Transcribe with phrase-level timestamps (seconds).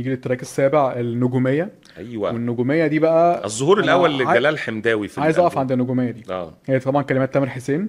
[0.00, 1.70] يجي ال track السابع النجومية.
[1.98, 2.32] أيوه.
[2.32, 5.58] والنجومية دي بقى الظهور الأول لجلال حمداوي في عايز أقف.
[5.58, 6.24] عند النجومية دي.
[6.30, 6.52] آه.
[6.66, 7.88] هي طبعا كلمات تامر حسين.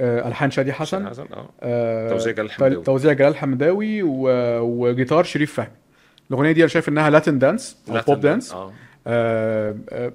[0.00, 1.08] آه، ألحان شادي حسن.
[1.08, 1.48] حسن آه.
[1.60, 2.84] آه، توزيع جلال حمداوي.
[2.84, 4.28] توزيع جلال حمداوي و...
[4.60, 5.68] وجيتار شريف فهمي.
[6.30, 8.72] الأغنية دي أنا شايف إنها Latin dance أو Latin pop dance آه.
[9.06, 10.12] آه، آه،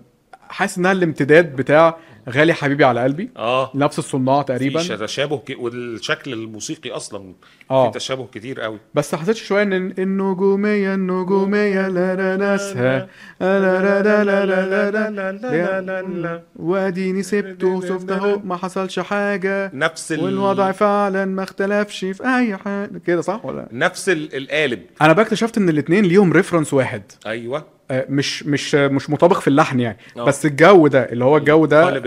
[0.50, 1.98] حاسس انها الامتداد بتاع
[2.30, 5.56] غالي حبيبي على قلبي آه نفس الصناع تقريبا في تشابه ك...
[5.60, 7.34] والشكل الموسيقي أصلا
[7.72, 13.08] آه في تشابه كتير قوي بس حسيت شوية ان النجوميه النجوميه لا لا ناسها
[13.42, 19.72] لا لا لا لا لا لا لا لا واديني سبته شفت اهو ما حصلش حاجة
[19.74, 20.20] نفس ال...
[20.20, 25.24] والوضع فعلا ما اختلفش في اي حاجة كده صح ولا نفس ال- القالب أنا بقى
[25.24, 29.98] اكتشفت ان الاثنين ليهم ريفرنس واحد أيوه آه، مش مش مش مطابق في اللحن يعني
[30.18, 30.24] آه.
[30.24, 32.00] بس الجو ده اللي هو الجو ده.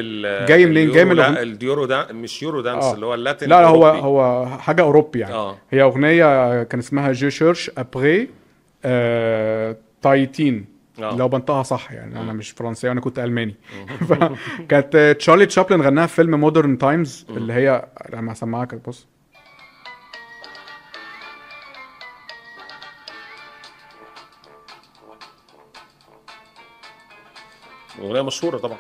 [0.47, 1.43] جاي منين؟ جاي من اليورو دا...
[1.43, 2.13] الديورو دا...
[2.13, 2.95] مش Euro dance آه.
[2.95, 3.87] اللي هو ال Latin لا لا هو.
[3.87, 8.29] هو حاجة أوروبي يعني آه هي أغنية كان اسمها je cherche après
[8.85, 10.65] آه Titine
[11.03, 11.17] آه.
[11.17, 13.55] لو بنطقها صح يعني أنا مش فرنسي أنا كنت ألماني
[14.09, 19.07] فكانت تشارلي تشابلن غناها في فيلم Modern Times اللي هي لما هسمعك بص
[27.99, 28.79] اغنيه مشهورة طبعا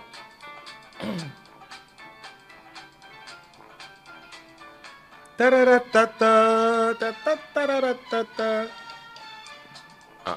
[5.38, 8.79] تراراتاتا، تاتاتاراراتاتا.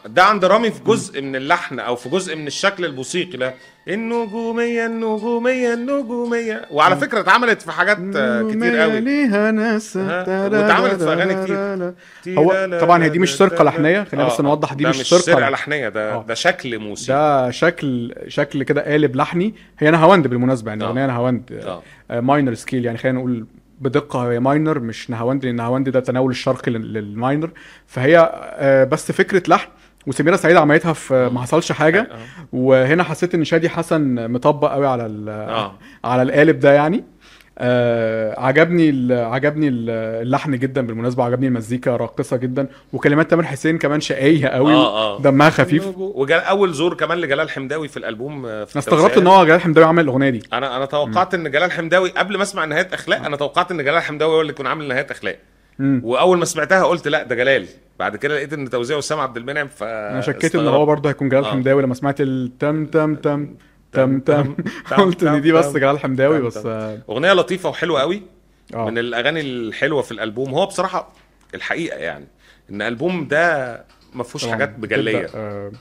[0.06, 3.54] ده عند رامي في جزء من اللحن أو في جزء من الشكل الموسيقي ده.
[3.88, 6.66] النجومية النجومية النجومية.
[6.72, 9.00] وعلى فكرة اتعملت في حاجات آه، كتير قوي.
[9.00, 9.96] ليها ناس.
[9.98, 11.44] واتعملت في أغاني
[12.22, 12.38] كتير.
[12.40, 15.22] هو طبعا هي دي مش سرقه لحنيه خلينا بس آه، نوضح دي مش مش سرقه
[15.22, 15.50] سرقه لحنية.
[15.50, 16.26] لحنيه ده آه.
[16.28, 17.18] ده شكل موسيقي.
[17.18, 19.56] ده شكل شكل كده قالب لحني.
[19.80, 20.84] هي نهاوند بالمناسبة يعني.
[20.84, 21.64] أغنية نهاوند
[22.10, 23.46] minor scale يعني خلينا نقول
[23.84, 27.50] بدقة هي minor مش نهاوند لأن نهاوند ده تناول الشرقي لل- لل minor
[27.88, 29.68] فهي آه، بس فكرة لحن.
[30.08, 32.02] وسميرة سعيد عملتها في ما حصلش حاجة.
[32.12, 32.18] آه.
[32.54, 35.74] وهنا حسيت إن شادي حسن مطبق قوي على آه.
[36.04, 37.04] على القالب ده يعني.
[37.58, 39.90] آه عجبني ال- عجبني ال-
[40.28, 45.22] اللحن جدا بالمناسبة عجبني المزيكا راقصة جدا وكلمات تامر حسين كمان شقيه قوي آه آه.
[45.22, 45.98] دمها خفيف.
[45.98, 49.18] وجال أول زور كمان لجلال حمداوي في الألبوم آه، في أنا استغربت.
[49.18, 50.44] إن هو جلال حمداوي عمل الأغنية دي.
[50.54, 54.02] أنا أنا توقعت إن جلال حمداوي قبل ما أسمع نهاية أخلاق أنا توقعت إن جلال
[54.02, 55.36] حمداوي هو اللي يكون عامل نهاية أخلاق.
[55.80, 56.02] مم.
[56.04, 57.66] وأول ما سمعتها قلت لا ده جلال.
[58.00, 61.30] بعد كده لقيت إن توزيع وسام عبد المنعم ف أنا شكيت إن هو برضه هيكون
[61.30, 61.52] جلال آه.
[61.52, 63.48] حمداوي لما سمعت التم تم تم.
[63.94, 64.56] تم تم
[64.98, 66.58] قلت إن دي بس جلال حمداوي بس.
[66.66, 68.22] آه أغنية لطيفة وحلوة قوي
[68.74, 68.90] آه.
[68.90, 71.14] من الأغاني الحلوة في الألبوم هو بصراحة
[71.56, 72.26] الحقيقة يعني
[72.70, 73.74] إن الالبوم ده
[74.14, 74.46] ما فيهوش.
[74.48, 75.72] حاجات بجليه تبدأ، آه،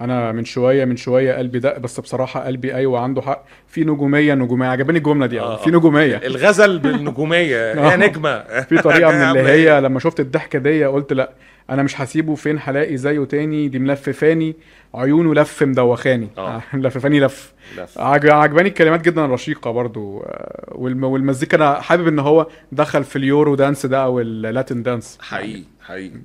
[0.00, 4.34] أنا من شوية من شوية قلبي دق بس بصراحة قلبي أيوه عنده حق في نجومية
[4.34, 5.56] نجومية عجباني الجملة دي آه، آه.
[5.56, 7.90] في نجومية الغزل بالنجومية آه.
[7.90, 11.30] يا نجمة في طريقة من اللي عاملة إيه؟ هي لما شفت الضحكة دي قلت لأ
[11.70, 14.56] أنا مش هسيبه فين هلاقي زيه تاني دي ملففاني
[14.94, 16.28] عيونه لف مدوخاني.
[16.38, 16.62] آه.
[16.74, 17.52] ملففاني لف.
[17.78, 17.98] لف.
[17.98, 20.20] عج- عجباني الكلمات جدا الرشيقة برضو.
[20.20, 25.18] آه، والم- والمزيكا أنا حابب إن هو دخل في اليورو دانس ده أو اللاتين دانس.
[25.22, 26.20] حقيقي حقيقي.